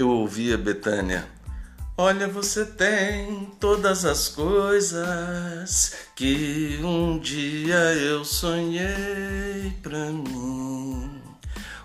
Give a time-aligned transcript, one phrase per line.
[0.00, 1.28] eu ouvia Betânia.
[1.96, 11.20] Olha, você tem todas as coisas que um dia eu sonhei pra mim.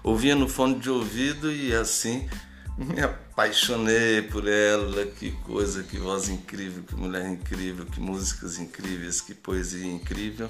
[0.01, 2.29] Ouvia no fone de ouvido e assim
[2.77, 5.05] me apaixonei por ela.
[5.05, 10.49] Que coisa, que voz incrível, que mulher incrível, que músicas incríveis, que poesia incrível.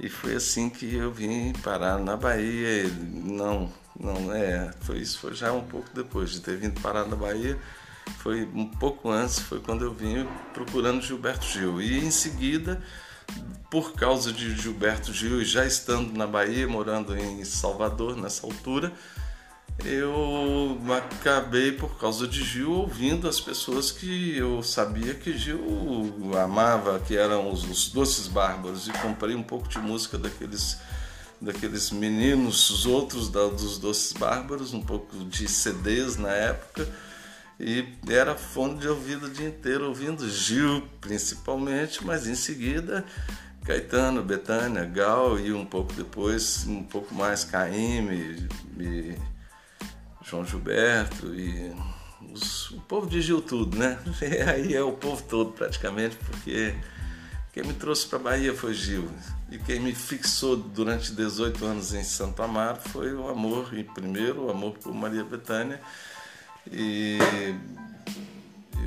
[0.00, 2.84] E foi assim que eu vim parar na Bahia.
[3.12, 7.16] Não, não é, foi isso foi já um pouco depois de ter vindo parar na
[7.16, 7.58] Bahia.
[8.18, 11.80] Foi um pouco antes, foi quando eu vim procurando Gilberto Gil.
[11.80, 12.82] E em seguida,
[13.70, 18.92] por causa de Gilberto Gil já estando na Bahia, morando em Salvador nessa altura,
[19.82, 25.60] eu acabei, por causa de Gil, ouvindo as pessoas que eu sabia que Gil
[26.42, 30.78] amava, que eram os, os Doces Bárbaros, e comprei um pouco de música daqueles
[31.40, 36.88] daqueles meninos, os outros da, dos Doces Bárbaros, um pouco de CDs na época,
[37.60, 43.04] e era fone de ouvido o dia inteiro, ouvindo Gil principalmente, mas em seguida
[43.64, 49.16] Caetano, Betânia, Gal e um pouco depois, um pouco mais Caíme e
[50.24, 51.74] João Gilberto e
[52.32, 53.98] os, o povo de Gil tudo, né?
[54.22, 56.74] E aí é o povo todo praticamente, porque
[57.52, 59.08] quem me trouxe para Bahia foi Gil.
[59.50, 64.46] E quem me fixou durante 18 anos em Santo Amaro foi o amor, e primeiro
[64.46, 65.80] o amor por Maria Bethânia.
[66.72, 67.18] E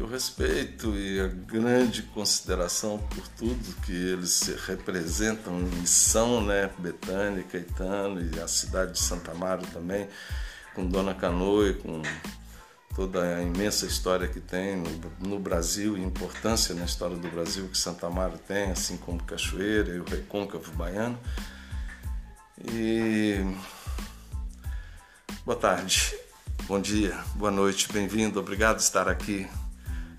[0.01, 6.69] o respeito e a grande consideração por tudo que eles representam e são, né?
[6.79, 10.07] Betânia, Caetano e a cidade de Santa Amaro também
[10.77, 12.03] com Dona Canoa e com
[12.95, 17.67] toda a imensa história que tem no, no, Brasil e importância na história do Brasil
[17.67, 21.17] que Santa Amaro tem, assim como Cachoeira e o Recôncavo Baiano.
[22.63, 23.37] E
[25.43, 26.15] boa tarde,
[26.67, 29.47] bom dia, boa noite, bem-vindo, obrigado por estar aqui.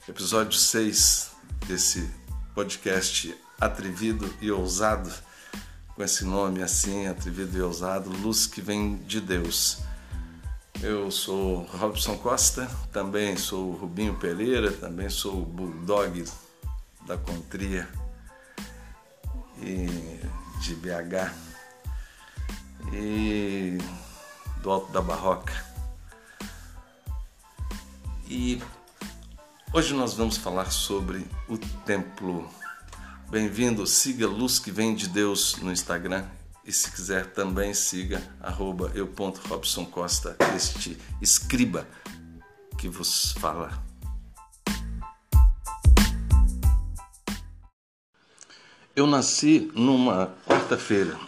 [0.08, 1.30] Episódio 6
[1.68, 2.10] desse
[2.52, 5.12] podcast atrevido e ousado,
[5.94, 9.86] com esse nome assim, atrevido e ousado, luz que vem de Deus.
[10.80, 16.24] Eu sou Robson Costa, também sou Rubinho Pereira, também sou Bulldog
[17.04, 17.88] da Contria
[19.60, 19.88] e
[20.60, 21.34] de BH
[22.92, 23.78] e
[24.62, 25.52] do Alto da Barroca.
[28.28, 28.62] E
[29.72, 32.48] hoje nós vamos falar sobre o templo.
[33.28, 36.24] Bem-vindo, siga Luz que Vem de Deus no Instagram
[36.68, 41.88] e se quiser também siga arroba eu.robsoncosta, este escriba
[42.76, 43.82] que vos fala.
[48.94, 51.18] Eu nasci numa quarta-feira,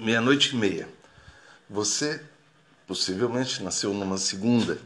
[0.00, 0.88] meia-noite e meia.
[1.68, 2.20] Você
[2.84, 4.76] possivelmente nasceu numa segunda,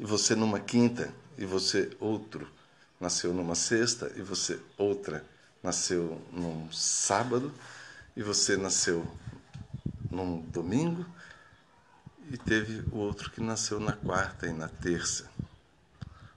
[0.00, 2.50] e você numa quinta, e você outro
[2.98, 5.24] nasceu numa sexta, e você outra
[5.62, 7.54] nasceu num sábado,
[8.16, 9.06] e você nasceu
[10.14, 11.04] num domingo
[12.30, 15.28] e teve outro que nasceu na quarta e na terça.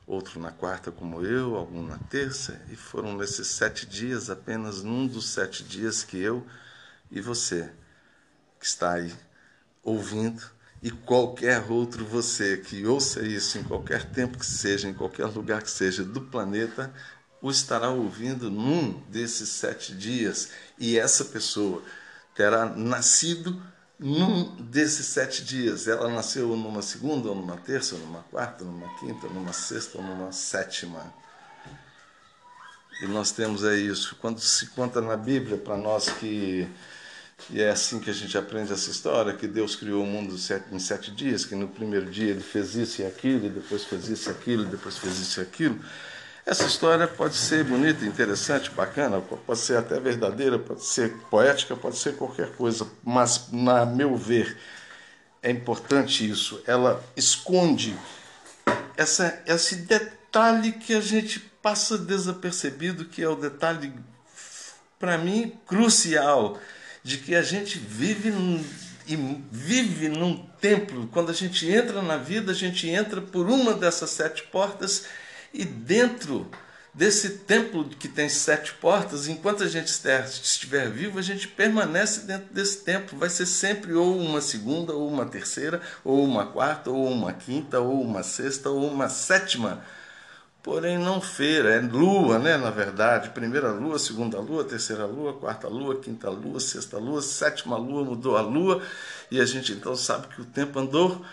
[0.06, 5.06] Outro na quarta, como eu, algum na terça, e foram nesses sete dias, apenas num
[5.06, 6.46] dos sete dias que eu
[7.12, 7.72] e você,
[8.60, 9.14] que está aí
[9.84, 10.42] ouvindo,
[10.82, 15.62] e qualquer outro você que ouça isso em qualquer tempo que seja, em qualquer lugar
[15.62, 16.94] que seja do planeta,
[17.42, 21.84] o estará ouvindo num desses sete dias, e essa pessoa
[22.38, 23.62] terá nascido
[24.00, 25.88] num desses sete dias.
[25.88, 29.52] Ela nasceu numa segunda, ou numa terça, ou numa quarta, ou numa quinta, ou numa
[29.52, 31.14] sexta, ou numa sétima.
[33.02, 34.16] E nós temos é isso.
[34.22, 36.68] Quando se conta na Bíblia para nós que
[37.52, 40.36] e é assim que a gente aprende essa história, que Deus criou o mundo
[40.72, 44.10] em sete dias, que no primeiro dia ele fez isso e aquilo, e depois fez
[44.10, 45.80] isso e aquilo, e depois fez isso e aquilo.
[46.48, 51.98] Essa história pode ser bonita, interessante, bacana, pode ser até verdadeira, pode ser poética, pode
[51.98, 54.58] ser qualquer coisa, mas, na meu ver,
[55.44, 56.64] é importante isso.
[56.66, 57.94] Ela esconde
[58.96, 63.92] essa, esse detalhe que a gente passa desapercebido, que é o detalhe,
[64.98, 66.58] para mim, crucial,
[67.04, 68.32] de que a gente vive
[69.06, 69.18] e
[69.52, 71.10] vive num templo.
[71.12, 75.08] Quando a gente entra na vida, a gente entra por uma dessas sete portas
[75.58, 76.48] e dentro
[76.94, 82.54] desse templo que tem sete portas, enquanto a gente estiver vivo, a gente permanece dentro
[82.54, 83.18] desse templo.
[83.18, 87.80] Vai ser sempre ou uma segunda, ou uma terceira, ou uma quarta, ou uma quinta,
[87.80, 89.84] ou uma sexta, ou uma sétima.
[90.62, 92.56] Porém, não feira, é lua, né?
[92.58, 97.78] Na verdade, primeira lua, segunda lua, terceira lua, quarta lua, quinta lua, sexta lua, sétima
[97.78, 98.82] lua, mudou a lua,
[99.32, 101.26] e a gente então sabe que o tempo andou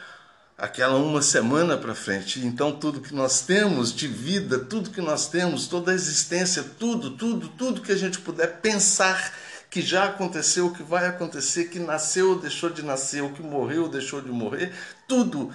[0.57, 2.45] aquela uma semana para frente.
[2.45, 7.11] Então, tudo que nós temos de vida, tudo que nós temos, toda a existência, tudo,
[7.11, 9.33] tudo, tudo que a gente puder pensar
[9.69, 13.85] que já aconteceu, que vai acontecer, que nasceu ou deixou de nascer, o que morreu
[13.85, 14.73] ou deixou de morrer,
[15.09, 15.53] tudo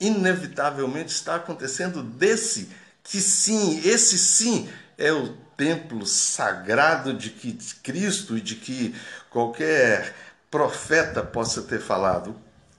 [0.00, 2.68] inevitavelmente está acontecendo desse
[3.04, 8.92] que sim, esse sim é o templo sagrado de que Cristo e de que
[9.30, 10.16] qualquer
[10.50, 12.34] profeta possa ter falado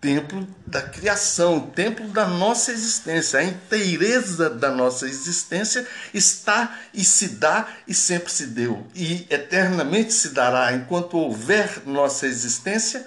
[0.06, 3.40] templo da criação, o templo da nossa existência.
[3.40, 8.86] A inteireza da nossa existência está e se dá e sempre se deu.
[8.94, 13.04] E eternamente se dará enquanto houver nossa existência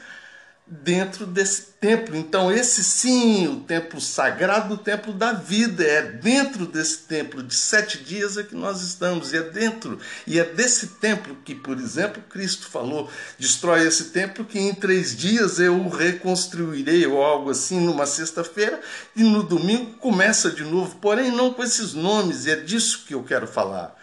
[0.71, 2.15] dentro desse templo.
[2.15, 7.55] Então, esse sim, o templo sagrado, o templo da vida, é dentro desse templo de
[7.55, 11.79] sete dias é que nós estamos, e é dentro, e é desse templo que, por
[11.79, 17.51] exemplo, Cristo falou: destrói esse templo que em três dias eu o reconstruirei, ou algo
[17.51, 18.81] assim, numa sexta-feira,
[19.17, 23.15] e no domingo começa de novo, porém não com esses nomes, e é disso que
[23.15, 23.97] eu quero falar.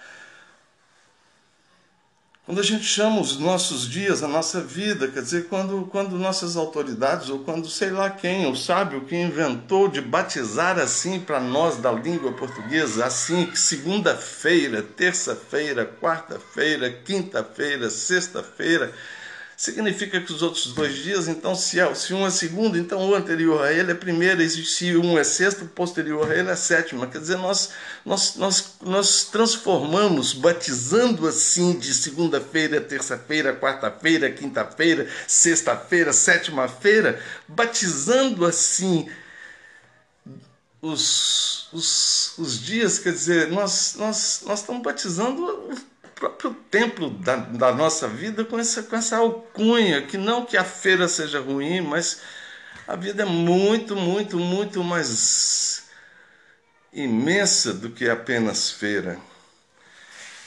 [2.46, 6.56] Quando a gente chama os nossos dias, a nossa vida, quer dizer, quando, quando nossas
[6.56, 11.78] autoridades, ou quando sei lá quem, o sábio que inventou de batizar assim para nós
[11.78, 18.94] da língua portuguesa, assim, segunda-feira, terça-feira, quarta-feira, quinta-feira, sexta-feira,
[19.58, 23.16] significa que os outros dois dias, então, se, é, se um é segundo, então o
[23.16, 26.56] anterior a ele é primeira, e se um é sexto, o posterior a ele é
[26.56, 27.08] sétima.
[27.08, 27.72] Quer dizer, nós,
[28.06, 39.08] nós, nós, nós transformamos, batizando assim de segunda-feira, terça-feira, quarta-feira, quinta-feira, sexta-feira, sétima-feira, batizando assim
[40.82, 45.70] os, os, os dias, quer dizer, nós, nós, nós estamos batizando
[46.16, 50.64] próprio templo da, da, nossa vida com essa, com essa alcunha, que não que a
[50.64, 52.22] feira seja ruim, mas
[52.88, 55.84] a vida é muito, muito, muito mais
[56.94, 59.20] imensa do que apenas feira.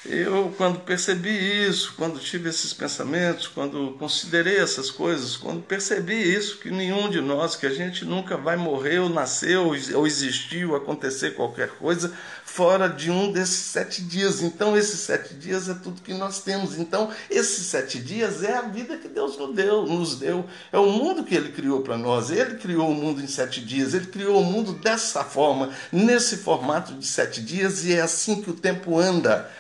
[0.07, 6.59] Eu, quando percebi isso, quando tive esses pensamentos, quando considerei essas coisas, quando percebi isso,
[6.59, 10.77] que nenhum de nós, que a gente nunca vai morrer ou nascer ou, existir ou
[10.77, 12.13] acontecer qualquer coisa
[12.45, 14.41] fora de um desses sete dias.
[14.41, 16.79] Então, esses sete dias é tudo que nós temos.
[16.79, 19.85] Então, esses sete dias é a vida que Deus nos deu.
[19.85, 20.45] Nos deu.
[20.73, 22.31] É o mundo que Ele criou para nós.
[22.31, 23.95] Ele criou o mundo em sete dias.
[23.95, 28.51] Ele criou o mundo dessa forma, nesse formato de sete dias, e é assim que
[28.51, 29.51] o tempo anda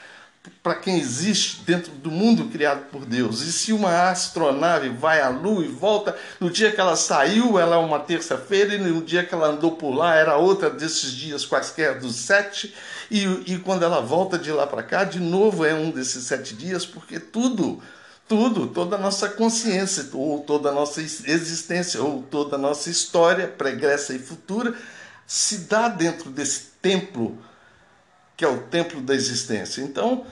[0.63, 3.43] para quem existe dentro do mundo criado por Deus.
[3.43, 7.77] E se uma astronave vai à Lua e volta, no dia que ela saiu, ela
[7.77, 11.45] é uma terça-feira, e no dia que ela andou por lá, era outra desses dias
[11.45, 12.75] quaisquer dos sete,
[13.11, 16.55] e, e quando ela volta de lá para cá, de novo é um desses sete
[16.55, 17.83] dias, porque tudo,
[18.29, 23.49] tudo, toda a nossa consciência, ou toda a nossa existência, ou toda a nossa história
[23.49, 24.75] pregressa e futura,
[25.27, 27.39] se dá dentro desse templo
[28.39, 29.83] que é o templo da existência.
[29.83, 30.25] Então,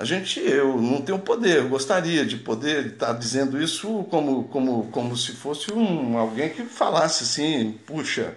[0.00, 4.84] a gente, eu não tenho poder, eu gostaria de poder estar dizendo isso como, como,
[4.90, 8.34] como se fosse um, alguém que falasse assim, puxa,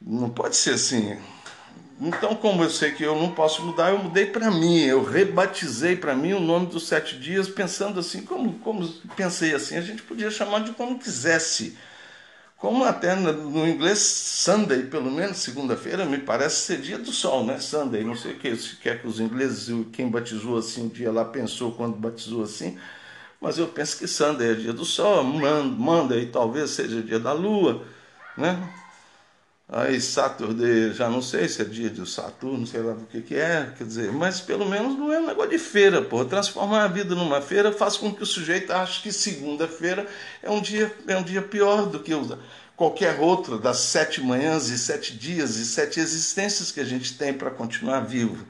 [0.00, 1.18] não pode ser assim.
[2.00, 5.96] Então, como eu sei que eu não posso mudar, eu mudei para mim, eu rebatizei
[5.96, 10.00] para mim o nome dos sete dias, pensando assim, como, como pensei assim, a gente
[10.00, 11.76] podia chamar de como quisesse.
[12.58, 17.60] Como até no inglês, Sunday, pelo menos segunda-feira, me parece ser dia do sol, né?
[17.60, 21.12] Sunday, não sei o que, se quer que os ingleses, quem batizou assim um dia
[21.12, 22.76] lá pensou quando batizou assim,
[23.40, 27.84] mas eu penso que Sunday é dia do sol, Monday talvez seja dia da lua,
[28.36, 28.58] né?
[29.70, 33.34] Aí Saturday, já não sei se é dia de Saturno, sei lá o que, que
[33.34, 36.24] é, quer dizer, mas pelo menos não é um negócio de feira, pô.
[36.24, 40.06] Transformar a vida numa feira faz com que o sujeito ache que segunda-feira
[40.42, 42.14] é um dia é um dia pior do que
[42.74, 47.34] qualquer outro das sete manhãs e sete dias e sete existências que a gente tem
[47.34, 48.46] para continuar vivo,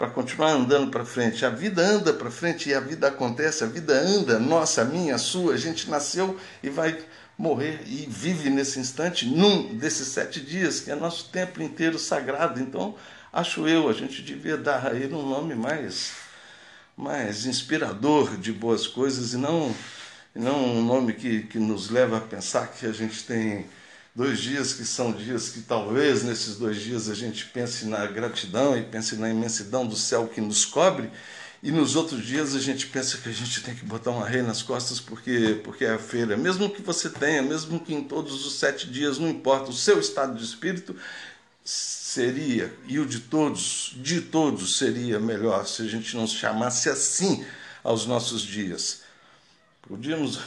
[0.00, 1.44] para continuar andando para frente.
[1.44, 5.52] A vida anda para frente e a vida acontece, a vida anda, nossa, minha, sua.
[5.52, 6.98] A gente nasceu e vai
[7.36, 12.58] morrer e vive nesse instante, num desses sete dias, que é nosso tempo inteiro sagrado.
[12.58, 12.96] Então,
[13.30, 16.12] acho eu, a gente devia dar a ele um nome mais,
[16.96, 19.76] mais inspirador de boas coisas e não,
[20.34, 23.66] não um nome que, que nos leva a pensar que a gente tem
[24.20, 28.76] dois dias que são dias que talvez nesses dois dias a gente pense na gratidão
[28.76, 31.10] e pense na imensidão do céu que nos cobre
[31.62, 34.42] e nos outros dias a gente pensa que a gente tem que botar uma rei
[34.42, 36.36] nas costas porque, porque é a feira.
[36.36, 39.98] Mesmo que você tenha, mesmo que em todos os sete dias, não importa o seu
[39.98, 40.94] estado de espírito,
[41.64, 47.42] seria, e o de todos, de todos seria melhor se a gente não chamasse assim
[47.82, 48.99] aos nossos dias.
[49.90, 50.38] Podíamos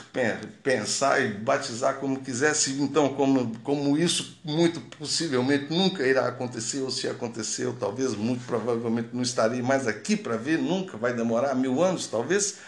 [0.64, 6.90] pensar e batizar como quisesse, então, como, como isso muito possivelmente nunca irá acontecer, ou
[6.90, 11.84] se aconteceu, talvez, muito provavelmente não estarei mais aqui para ver, nunca, vai demorar mil
[11.84, 12.60] anos, talvez.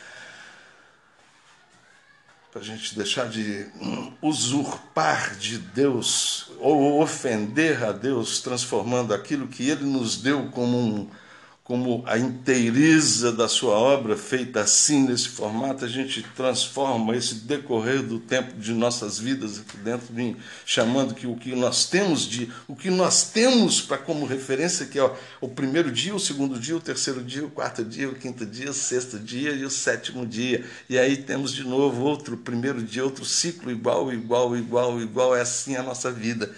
[2.51, 3.67] Para a gente deixar de
[4.21, 11.09] usurpar de Deus ou ofender a Deus, transformando aquilo que Ele nos deu como um
[11.65, 18.03] como a inteiriza da sua obra, feita assim, nesse formato, a gente transforma esse decorrer
[18.03, 22.51] do tempo de nossas vidas aqui dentro, de, chamando que o que nós temos de,
[22.67, 26.59] o que nós temos para como referência, que é o, o primeiro dia, o segundo
[26.59, 29.69] dia, o terceiro dia, o quarto dia, o quinto dia, o sexto dia e o
[29.71, 30.63] sétimo dia.
[30.87, 35.41] E aí temos de novo outro primeiro dia, outro ciclo igual, igual, igual, igual, é
[35.41, 36.53] assim a nossa vida.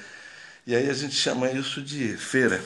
[0.65, 2.61] E aí a gente chama isso de feira.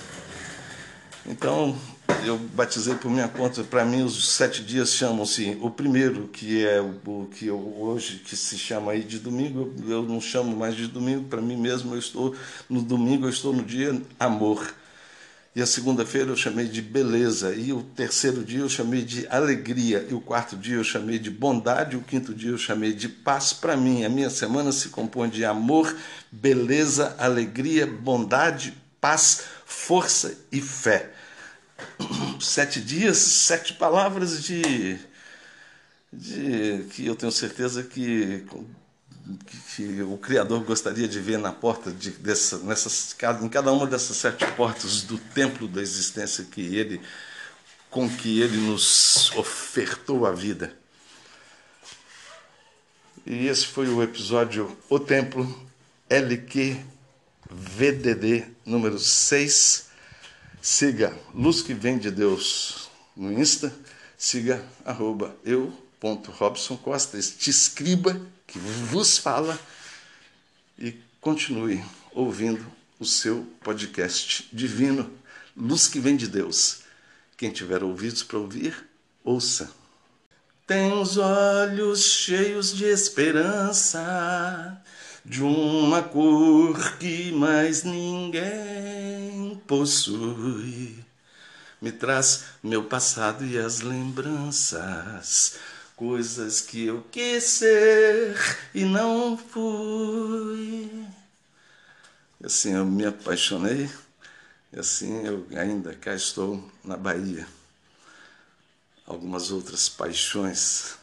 [1.24, 1.80] Então,
[2.26, 6.80] eu batizei por minha conta, para mim os sete dias chamam-se, o primeiro, que é
[6.80, 10.88] o que eu, hoje, que se chama aí de domingo, eu não chamo mais de
[10.88, 12.36] domingo, para mim mesmo eu estou,
[12.70, 14.74] no domingo eu estou no dia amor.
[15.54, 20.08] E a segunda-feira eu chamei de beleza, e o terceiro dia eu chamei de alegria,
[20.10, 23.10] e o quarto dia eu chamei de bondade, e o quinto dia eu chamei de
[23.10, 24.06] paz para mim.
[24.06, 25.94] A minha semana se compõe de amor,
[26.32, 31.12] beleza, alegria, bondade, paz, força e fé
[32.40, 35.00] sete dias, sete palavras de,
[36.12, 38.46] de que eu tenho certeza que,
[39.46, 43.86] que, que o Criador gostaria de ver na porta de, dessa, nessas, em cada uma
[43.86, 47.02] dessas sete portas do templo da existência que Ele
[47.90, 50.74] com que Ele nos ofertou a vida.
[53.26, 55.70] E esse foi o episódio O Templo
[56.10, 56.78] LQ
[57.50, 59.91] VDD número 6
[60.62, 62.88] Siga Luz que Vem de Deus
[63.18, 63.74] no Insta.
[64.16, 69.60] Siga arroba eu, ponto Robson Costa, este escriba que vos fala.
[70.78, 72.64] E continue ouvindo
[73.00, 75.12] o seu podcast divino,
[75.58, 76.82] Luz que Vem de Deus.
[77.36, 78.88] Quem tiver ouvidos para ouvir,
[79.24, 79.72] ouça.
[80.68, 84.80] Tem os olhos cheios de esperança
[85.26, 89.31] de uma cor que mais ninguém
[89.72, 91.02] possui.
[91.82, 95.58] Me traz meu passado e as lembranças,
[95.96, 98.36] coisas que eu quis ser
[98.76, 101.08] e não fui.
[102.44, 103.90] Assim eu me apaixonei,
[104.74, 107.48] e assim eu ainda cá estou na Bahia.
[109.08, 110.98] Algumas outras paixões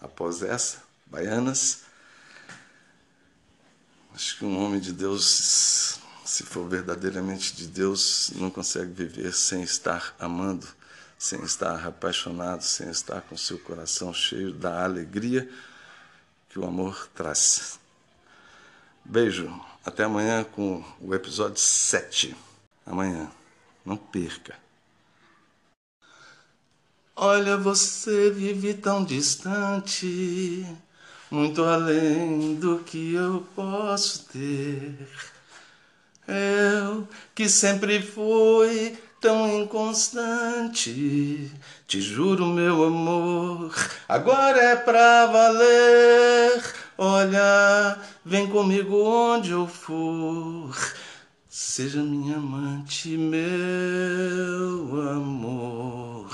[0.00, 1.82] após essa, baianas
[4.14, 5.98] Acho que um homem de Deus,
[6.32, 10.66] se for verdadeiramente de Deus, não consegue viver sem estar amando,
[11.18, 15.46] sem estar apaixonado, sem estar com seu coração cheio da alegria
[16.48, 17.78] que o amor traz.
[19.04, 19.52] Beijo,
[19.84, 22.34] até amanhã com o episódio 7.
[22.86, 23.30] Amanhã,
[23.84, 24.56] não perca.
[27.14, 30.66] Olha, você vive tão distante
[31.30, 34.96] muito além do que eu posso ter.
[36.26, 41.50] Eu que sempre fui tão inconstante,
[41.86, 43.72] te juro, meu amor,
[44.08, 46.62] agora é pra valer.
[46.98, 50.76] Olha, vem comigo onde eu for.
[51.48, 56.28] Seja minha amante, meu amor.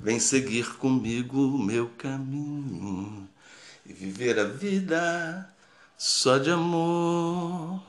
[0.00, 3.28] Vem seguir comigo o meu caminho
[3.86, 5.48] e viver a vida
[5.96, 7.82] só de amor.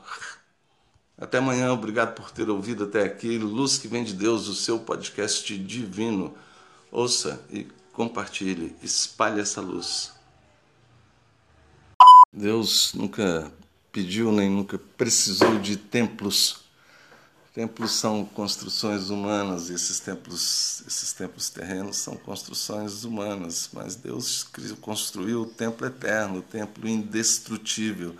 [1.18, 3.38] Até amanhã, obrigado por ter ouvido até aqui.
[3.38, 6.36] Luz que vem de Deus, o seu podcast divino.
[6.90, 10.12] Ouça e compartilhe, espalhe essa luz.
[12.32, 13.50] Deus nunca
[13.90, 16.66] pediu nem nunca precisou de templos
[17.56, 24.46] Templos são construções humanas, e esses templos, esses templos terrenos são construções humanas, mas Deus
[24.82, 28.14] construiu o templo eterno, o templo indestrutível,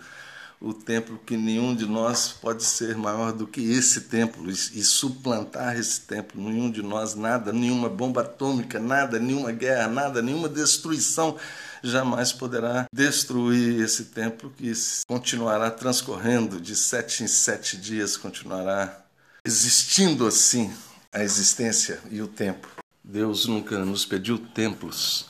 [0.59, 5.77] o templo que nenhum de nós pode ser maior do que esse templo e, suplantar
[5.77, 6.41] esse templo.
[6.41, 11.37] Nenhum de nós, nada, nenhuma bomba atômica, nada, nenhuma guerra, nada, nenhuma destruição
[11.83, 14.71] jamais poderá destruir esse templo que
[15.07, 19.05] continuará transcorrendo de sete em sete dias, continuará
[19.45, 20.73] existindo assim
[21.13, 22.67] a existência e o tempo.
[23.03, 25.27] Deus nunca nos pediu templos,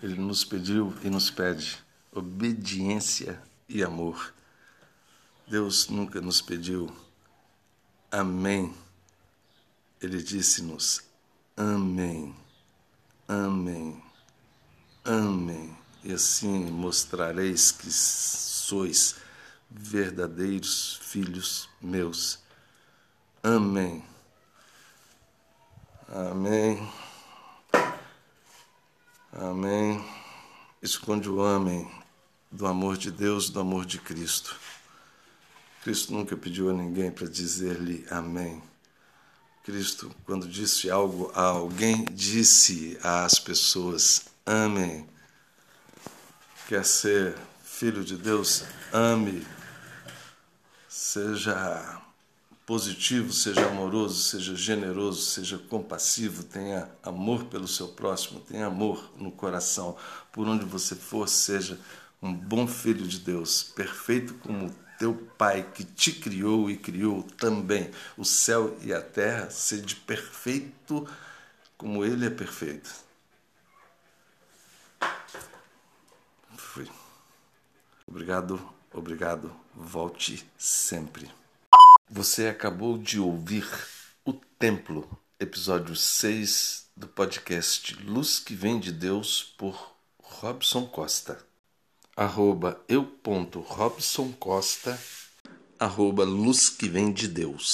[0.00, 1.76] Ele nos pediu e nos pede
[2.12, 4.32] obediência e amor.
[5.50, 6.96] Deus nunca nos pediu
[8.08, 8.72] amém,
[10.00, 11.02] Ele disse-nos
[11.56, 12.32] amém,
[13.26, 14.00] amém,
[15.04, 15.76] amém.
[16.04, 19.16] e assim mostrareis que sois
[19.68, 22.38] verdadeiros filhos meus.
[23.42, 24.04] Amém.
[26.06, 26.92] Amém.
[29.32, 30.04] Amém.
[30.80, 31.90] Esconde o amém
[32.52, 34.56] do amor de Deus, do amor de Cristo.
[35.82, 38.62] Cristo nunca pediu a ninguém para dizer-lhe amém.
[39.64, 45.06] Cristo, quando disse algo a alguém, disse às pessoas: amém.
[46.68, 48.64] Quer ser filho de Deus?
[48.92, 49.46] Ame.
[50.88, 52.02] Seja
[52.66, 59.32] positivo, seja amoroso, seja generoso, seja compassivo, tenha amor pelo seu próximo, tenha amor no
[59.32, 59.96] coração.
[60.30, 61.80] Por onde você for, seja
[62.22, 67.90] um bom filho de Deus, perfeito como teu Pai que te criou e criou também
[68.18, 71.08] o céu e a terra, sede perfeito
[71.78, 72.94] como Ele é perfeito.
[76.54, 76.86] Fui.
[78.06, 78.60] Obrigado,
[78.92, 79.50] obrigado.
[79.74, 81.30] Volte sempre.
[82.10, 83.66] Você acabou de ouvir
[84.22, 91.49] O Templo, episódio 6 do podcast Luz que Vem de Deus por Robson Costa
[92.20, 94.98] arroba eu ponto Robson Costa,
[95.78, 97.72] arroba luz que vem de Deus.